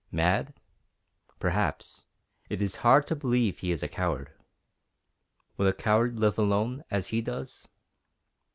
Mad? 0.11 0.55
Perhaps. 1.37 2.05
It 2.49 2.59
is 2.59 2.77
hard 2.77 3.05
to 3.05 3.15
believe 3.15 3.59
he 3.59 3.69
is 3.69 3.83
a 3.83 3.87
coward. 3.87 4.31
Would 5.57 5.67
a 5.67 5.73
coward 5.73 6.17
live 6.19 6.39
alone, 6.39 6.83
as 6.89 7.09
he 7.09 7.21
does? 7.21 7.69